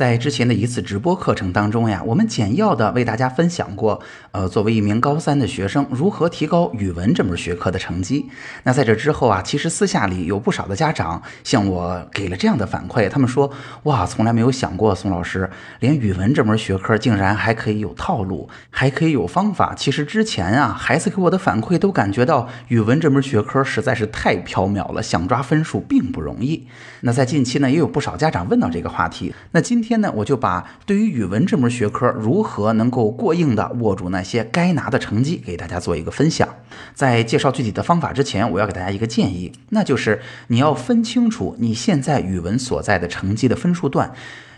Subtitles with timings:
[0.00, 8.24] 在之前的一次直播课程当中呀，我们简要的为大家分享过，呃，作为一名高三的学生，如何提高语文这门学科的成绩。
[8.62, 13.52] 那在这之后啊，其实私下里有不少的家长向我给了这样的反馈，他们说，
[13.82, 19.74] 哇，从来没有想过宋老师，连语文这门学科竟然还可以有套路，还可以有方法。
[19.76, 26.66] 其实之前啊，孩子给我的反馈都感觉到语文这门学科实在是太缥缈了，想抓分数并不容易。
[27.02, 29.34] 那在近期呢，也有不少家长问到这个话题。
[29.52, 36.48] 那今天天呢，我就把对于语文这门学科如何能够过硬的握住那些该拿的成绩，给大家做一个分享。
[36.94, 44.12] 在介绍具体的方法之前，我要给大家一个建议，那就是你要分清楚你现在语文所在的成绩的分数段，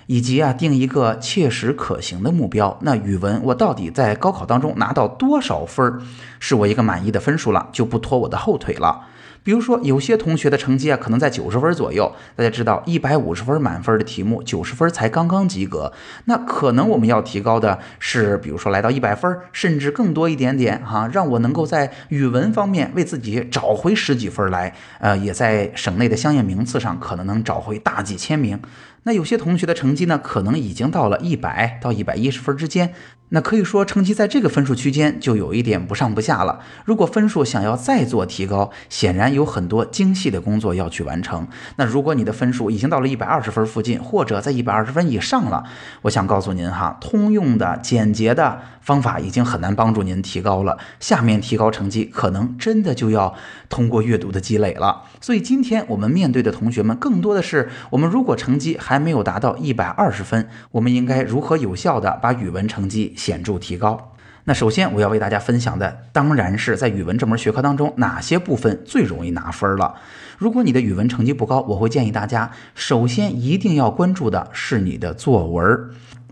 [0.07, 2.79] 以及啊定一个切实可行的目标。
[2.83, 6.03] 那语文我到底在高考当中拿到多少分儿，
[6.39, 9.07] 是我一个满意的分数了，就不拖我的后腿了。
[9.45, 12.13] 比如说，有些同学的成绩啊，可能在九十分左右。
[12.37, 15.93] 大家知道，一百五十分满分的题目，九十分才刚刚及格。
[16.27, 24.73] 那可能我们要提高的是，比如说来到一百分，甚至更多一点点哈，让我能够在语文方面为自己找回十几分来。
[25.01, 28.61] 呃，也在省内的相应名次上，可能能找回大几千名。
[29.05, 32.95] 那有些同学的成绩呢，可能已经到了一百到一百一十分之间。
[33.35, 36.61] 那可以说，成绩在这个分数区间就有一点不上不下了。
[36.85, 41.49] 如果分数想要再做提高，显然有很多精细的工作要去完成。
[41.77, 45.65] 那如果你的分数已经到了一百二十分附近，或者在一百二十分以上了，
[46.03, 50.77] 我想告诉您哈，通用的简洁的方法已经很难帮助您提高了。
[51.01, 53.35] 下面提高成绩，可能真的就要
[53.71, 55.05] 通过阅读的积累了。
[55.23, 63.15] 所以今天我们面对的同学们，更多的是我们如果成绩还还没有达到一百二十分，我们应该如何有效地把语文成绩。
[63.17, 64.13] 显著提高。
[64.45, 69.95] 那首先我要为大家分享的，当然是在语文这门学科当中，哪些部分最容易拿分了。
[70.37, 75.65] 如果你的语文成绩不高，我会建议大家，首先一定要关注的是你的作文。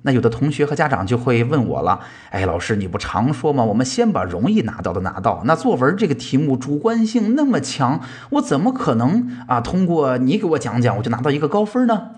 [0.02, 3.64] 那有的同学和家长就会问我了，哎，老师你不常说吗？
[3.64, 5.40] 我们先把容易拿到的拿到。
[5.46, 12.10] 那作文这个题目主观性那么强，我怎么可能啊通过你给我讲讲，我就拿到一个高分呢？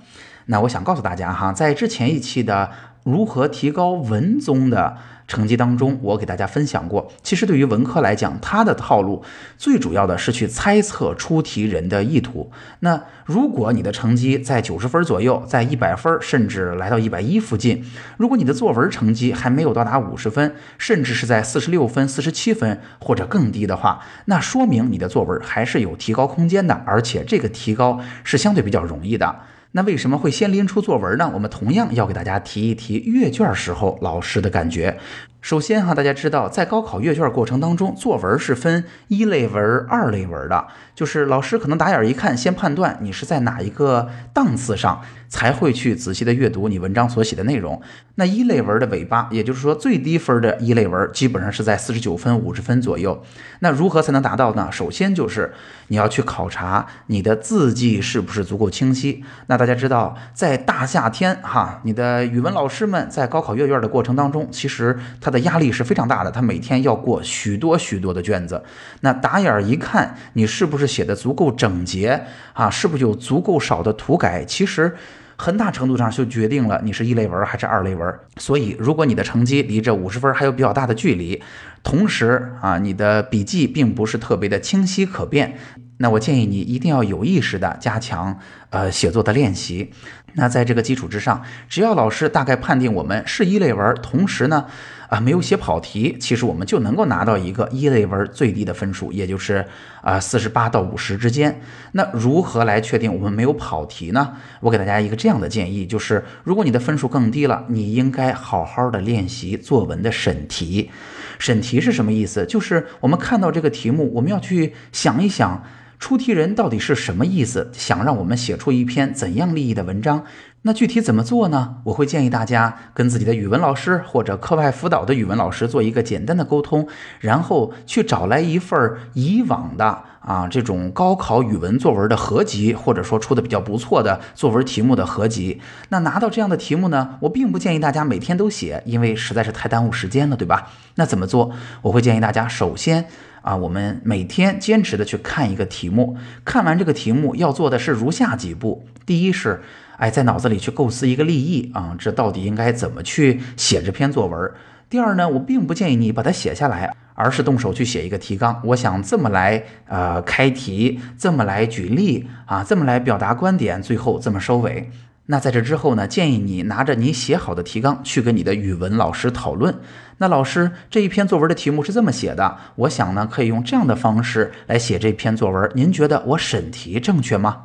[0.47, 2.71] 那我想告诉大家哈，在之前一期的。
[3.05, 7.11] 如何提高文综的成绩当中，我给大家分享过。
[7.21, 9.25] 其实对于文科来讲，它的套路
[9.59, 12.53] 最主要的是去猜测出题人的意图。
[12.79, 17.85] 那如果你的成绩在九十分左右，在一百分，甚至来到一百一附近，
[18.19, 29.35] 如果你的作文成绩还没有到达五十分，甚至是在四十六分、四十七分或者更低的话，那说明你的作文还是有提高空间的，而且这个提高是相对比较容易的。
[29.73, 31.31] 那为什么会先拎出作文呢？
[31.35, 34.99] 我们同样要给大家提一提阅卷时候老师的感觉。
[35.41, 45.01] 首先哈，大家知道，在高考阅卷过程当中，作文是分一类文、二类文的，就是老师可能打眼一看，先判断你是在哪一个档次上，
[45.33, 47.81] 才会去仔细的阅读你文章所写的内容。
[48.15, 53.21] 那一类文的尾巴，也就是说最低分的一类文，基本上是在四十九分、五十分左右。
[53.59, 54.69] 那如何才能达到呢？
[54.71, 55.53] 首先就是
[55.89, 59.25] 你要去考察你的字迹是不是足够清晰。
[59.47, 65.33] 那大家知道，在大夏天哈，你的语文老师们在高考阅卷的过程当中，其实他。
[65.33, 68.63] 的压力是非常大的，他每天要过许多许多的卷子，
[69.01, 72.23] 那打眼一看，你是不是写的足够整洁
[72.53, 72.69] 啊？
[72.69, 74.45] 是不是有足够少的涂改？
[74.45, 74.95] 其实
[75.43, 78.15] 很大程度上就决定了你是一类文还是二类文。
[78.37, 81.43] 所以，如果你的成绩离这五十分还有比较大的距离，
[81.83, 85.59] 同时啊，你的笔记并不是特别的清晰可辨。
[85.97, 88.39] 那我建议你一定要有意识的加强
[88.71, 89.93] 呃写作的练习。
[90.35, 94.67] 那在这个基础之上，只要老师大概判定我们是一类文，同时呢
[95.13, 99.63] 啊没有写跑题，其实我们就能够拿到一个一类文最低的分数，也就是
[100.01, 101.61] 啊四十八到五十之间。
[101.93, 104.33] 那如何来确定我们没有跑题呢？
[104.61, 110.91] 我给大家一个这样的建议，就是如果你的分数更低了，你应该好好的练习作文的审题。
[111.39, 112.47] 审题是什么意思？
[112.47, 115.63] 就是我们看到这个题目，我们要去想一想。
[116.03, 117.71] 出题人到底是什么意思？
[117.73, 120.25] 想让我们写出一篇怎样立意的文章？
[120.63, 121.77] 那具体怎么做呢？
[121.85, 126.89] 我会建议大家跟自己的语文老师或者课外辅导的语文老师做一个简单的沟通，
[127.21, 135.61] 然后去找来一份儿以往的啊这种高考语文作文的合集，或者说出的比较不错的作文题目的合集。
[135.91, 140.73] 那拿到这样的题目呢，我并不建议大家每天都写，因为实在是太耽误时间了，对吧？
[140.97, 141.53] 那怎么做？
[141.83, 143.07] 我会建议大家首先
[143.43, 149.61] 啊，我们每天坚持的去看一个题目，看完这个题目要做的是如下几步：第一是。
[149.99, 154.51] 哎，在脑子里去构思一个立意啊，这到底应该怎么去写这篇作文？
[154.91, 158.61] 第二呢，我并不建议你把它写下来，而是动手去写一个提纲。
[158.65, 164.91] 我想这么来呃开题，这么来举例啊，这么来表达观点，最后这么收尾。
[165.27, 169.73] 那在这之后呢，建议你拿着你写好的提纲去跟你的语文老师讨论。
[170.19, 175.71] 那老师这一篇作文的题目是这么写的，我想呢可以用这样的方式来写这篇作文。
[175.75, 177.63] 您觉得我审题正确吗？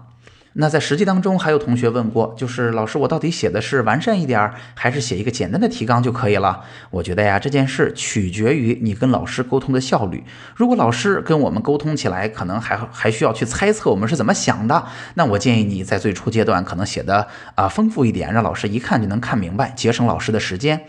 [0.59, 6.61] 那在实际当中，还有同学问过，就是老师，我到底写的是完善一点儿，还是写一个简单的提纲就可以了？
[6.89, 10.23] 我觉得呀，这件事取决于你跟老师沟通的效率。
[10.55, 14.83] 如果老师跟我们沟通起来，可能还还需要去猜测我们是怎么想的，
[15.13, 20.88] 那我建议你在最初阶段可能写的啊丰富一点，让老师一看就能看明白，节省老师的时间。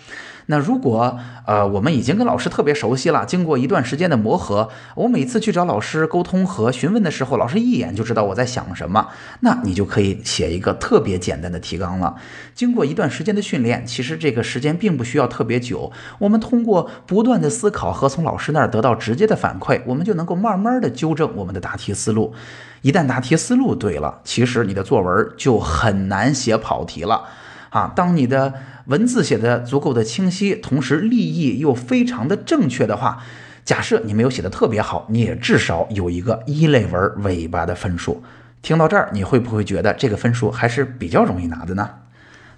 [0.50, 9.09] 那如果呃我们已经跟老师特别熟悉了，经过一段时间的磨合，我每次去找老师沟通和询问的时候，老师一眼就知道我在想什么，
[9.41, 12.17] 那你就可以写一个特别简单的提纲了。
[12.55, 22.33] 经过一段时间的训练，其实这个时间并不需要特别久，我们通过不断的思考和从老师那儿得到直接的反馈，我们就能够慢慢的纠正我们的答题思路。
[22.81, 27.25] 一旦答题思路对了，其实你的作文就很难写跑题了
[27.71, 27.93] 啊。
[27.94, 28.55] 当你的
[28.88, 33.23] 文字写的足够的清晰，同时立意又非常的正确的话，
[33.62, 38.23] 假设你没有写的特别好，你也至少有一个一类文尾巴的分数。
[38.62, 41.90] 听到这儿，你会不会觉得这个分数还是比较容易拿的呢？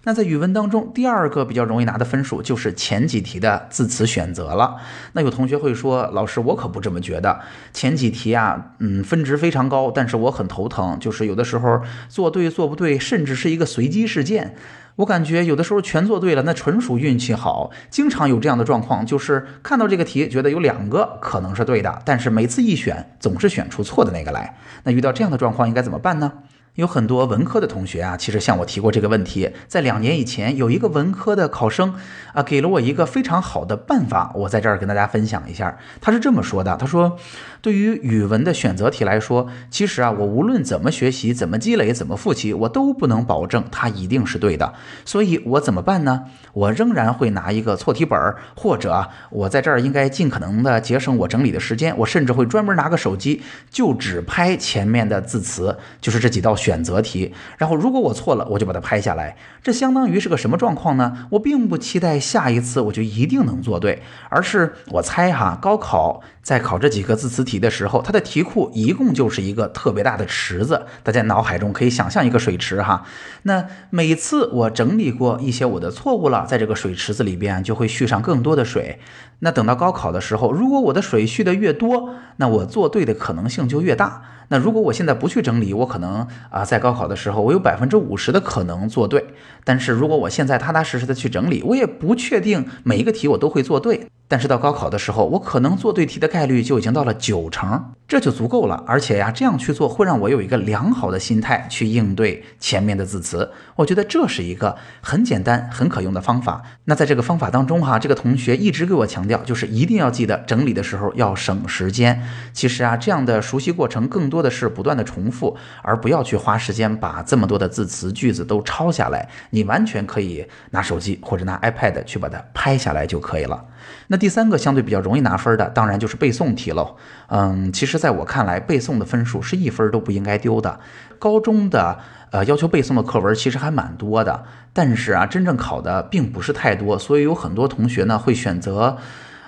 [0.05, 4.77] 那在语文当中，第二个比较容易拿的分数就是前几题的字词选择了。
[5.13, 7.41] 那有同学会说，老师，我可不这么觉得。
[7.75, 14.55] 前几题啊，嗯，分值非常高，但是我很头疼，就是有的时候做对做不对，甚至是一个随机事件。
[15.01, 17.71] 我感觉有的时候全做对了，那纯属运气好。
[17.89, 24.55] 经常有这样的状况，就是看到这个题，觉得有两个可能是对的，但是每次一选，总是选出错的那个来。
[24.85, 26.31] 那遇到这样的状况，应该怎么办呢？
[26.77, 29.51] 有很多文科的同学啊，其实向我提过这个问题。
[29.67, 31.95] 在两年以前，有一个文科的考生
[32.33, 35.77] 啊，给了我一个非常好的办法，我在这儿跟大家分享一下。
[36.01, 37.19] 他是这么说的：他说，
[37.61, 44.73] 对于语文的选择题来说，其实啊，我无论怎么学习、怎么积累、怎么复习，我都不能保证它一定是对的。
[45.05, 46.23] 所以我怎么办呢？
[46.53, 51.97] 我仍然会拿一个错题本儿，或者我在这儿应该尽可能的节省我整理的时间。
[51.99, 56.57] 我甚至会专门拿个手机，就只拍前面的字词，就是这几道。
[56.61, 59.37] 选择题，然后如果我错了，我就把它拍下来。
[59.63, 61.27] 这相当于是个什么状况呢？
[61.31, 70.87] 我并不期待下一次我就一定能做对，而是我猜哈，高考在考这几个字词题的时候，它的题库一共就是一个特别大的池子。
[71.03, 73.05] 大家脑海中可以想象一个水池哈。
[73.45, 78.99] 那每次我整理过一些我的错误了，在这个水池子里边就会蓄上更多的水。
[79.41, 84.23] 那等到高考的时候，如果我的水蓄的越多，那我做对的可能性就越大。
[84.53, 89.25] 那如果我现在不去整理，我可能啊，在高考的时候，我有百分之五十的可能做对。
[89.63, 94.09] 但是如果我现在踏踏实实的去整理，我也不确定每一个题我都会做对。
[94.27, 98.83] 但是到高考的时候，我可能做对题的概率就已经到了九成，这就足够了。
[98.89, 103.53] 而且呀，这样去做会让我有一个良好的心态去应对前面的字词。
[103.77, 106.61] 我觉得这是一个很简单、很可用的方法。
[106.87, 112.21] 那在这个方法当中哈，这个同学一直给我强调，就是一定要记得整理的时候要省时间。
[112.53, 119.29] 其实啊，这样的熟悉过程更多的是不断的重复，而不要去花时间把这么多的字词句子都抄下来。
[119.51, 123.65] 你完全可以拿手机或者拿 iPad 去把它拍下来就可以了。
[124.09, 126.97] 那第三个相对比较容易拿分的，当然就是背诵题喽。
[127.29, 130.81] 嗯，其实在我看来，背诵的分数是一分都不应该丢的。
[131.19, 131.99] 高中的
[132.31, 138.97] 呃要求背诵的课文其实还蛮多的，但是啊，真正考的并不是太多，所以有很多同学呢会选择，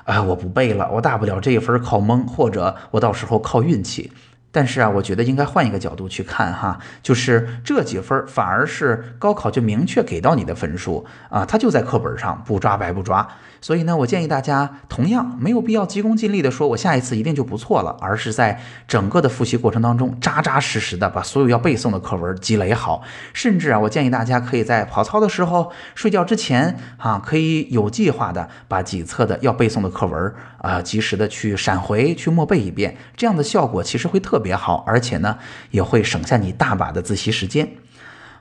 [0.04, 4.12] 啊，我不背了，我大不了这一分靠蒙，或者我到时候靠运气。
[4.54, 13.26] 但是啊，我觉得应该换一个角度去看哈，就是这几分反而是高考就明确给到你的分数啊，它就在课本上，不抓白不抓。
[13.62, 23.02] 所以呢，我建议大家同样没有必要急功近利的说，我下一次一定就不错了，而是在整个的复习过程当中，扎扎实实的把所有要背诵的课文积累好。
[23.32, 35.38] 甚至啊，我建议大家可以在跑操的时候、睡觉之前啊，可以有计划的把几册的要背诵的课文啊，及时的去闪回去默背一遍，这样的效果其实会特别好，而且呢，
[35.70, 37.68] 也会省下你大把的自习时间。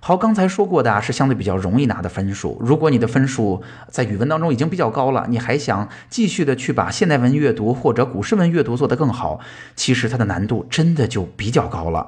[0.04, 2.58] 好，刚才说过的啊，是相对比较容易拿的分数。
[2.60, 9.40] 如果你的分数在语文当中已经比较高了，你还想继续的去把现代文阅读或者古诗文阅读做得更好，
[9.76, 12.08] 其实它的难度真的就比较高了。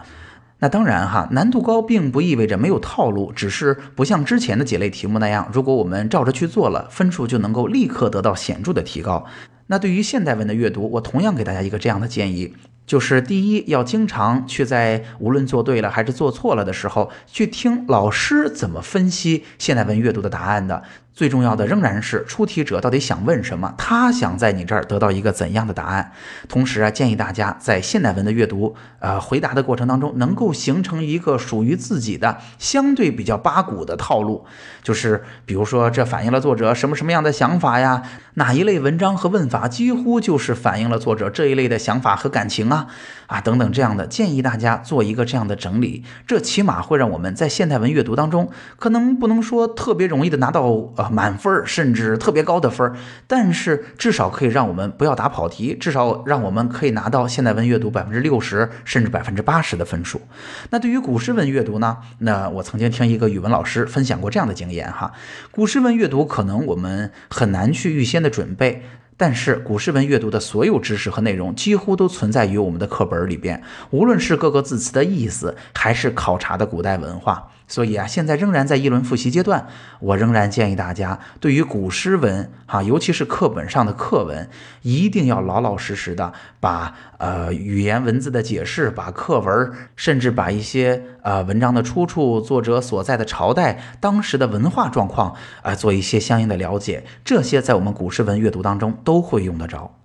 [0.57, 9.23] 那当然哈，难度高并不意味着没有套路，只是不像之前的几类题目那样，如果我们照着去做了，分数就能够立刻得到显著的提高。
[9.67, 12.55] 那对于现代文的阅读，我同样给大家一个这样的建议。
[12.86, 20.84] 就是第一，要经常去在无论做对了还是做错了的时候，去听老师怎么分析现代文阅读的答案的。
[21.13, 26.12] 最重要的仍然是出题者到底想问什么，他想在你这儿得到一个怎样的答案。
[26.50, 34.46] 同时啊，建议大家在现代文的阅读，呃，回答的过程当中，能够形成一个属于自己的相对比较八股的套路。
[34.82, 38.01] 就是比如说，这反映了作者什么什么样的想法呀？
[38.36, 42.88] 哪一类文章和问法几乎就是反映了作者这一类的想法和感情啊？
[43.27, 52.93] 啊，等等这样的，建议大家做一个这样的整理，这起码会让我们在现代文阅读当中，可能不能说特别容易的拿到满分，甚至特别高的分，
[53.27, 60.22] 但是至少可以让我们不要打跑题，至少让我们可以拿到现代文阅读百分之六十甚至百分之八十的分数。
[60.69, 61.98] 那对于古诗文阅读呢？
[62.19, 65.12] 那我曾经听一个语文老师分享过这样的经验哈，
[65.51, 68.83] 古诗文阅读可能我们很难去预先的准备。
[69.15, 77.51] 但是古诗文阅读的所有知识和内容几乎都存在于我们的课本里边，无论是各个字词的意思，还是考察的古代文化。
[77.67, 79.67] 所以啊，现在仍然在一轮复习阶段，
[80.00, 84.50] 我仍然建议大家，对于古诗文哈，尤其是课本上的课文，
[84.82, 99.96] 一定要老老实实的把呃语言文字的解释，把课文，甚至把一些呃文章的出处、作者所在的朝代、当时的文化状况啊，做一些相应的了解，这些在我们古诗文阅读当中都会用得着。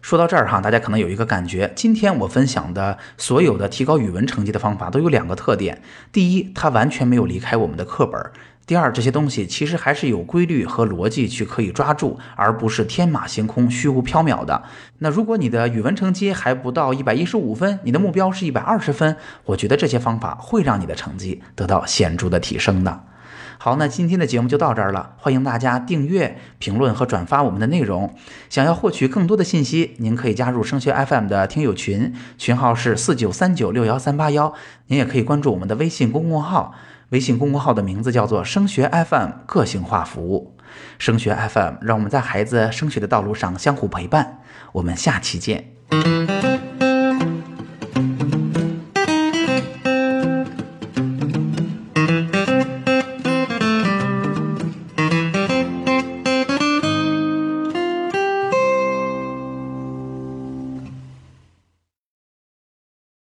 [0.00, 8.18] 说到这儿哈，大家可能有一个感觉，今天我分享的所有的提高语文成绩的方法都有两个特点：第一，它完全没有离开我们的课本；
[8.64, 14.62] 第二，这些东西其实还是有规律和逻辑去可以抓住，而不是天马行空、虚无缥缈的。
[14.98, 23.04] 那如果你的语文成绩还不到一百一十五分，你的目标是一百二十分，我觉得这些方法会让你的成绩得到显著的提升的。
[23.60, 25.16] 好，那今天的节目就到这儿了。
[25.18, 28.14] 欢迎大家订阅、评论和转发我们的内容。
[28.48, 34.54] 想要获取更多的信息，您可以加入升学 FM 的听友群，群号是四九三九六幺三八幺。
[34.86, 36.72] 您也可以关注我们的微信公众号，
[37.08, 40.54] 微信公众号的名字叫做“升学 FM”，个性化服务。
[40.98, 44.38] 升学 FM，让我们在孩子升学的道路上相互陪伴。
[44.70, 45.77] 我们下期见。